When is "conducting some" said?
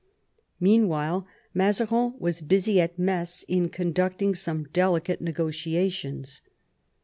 3.69-4.63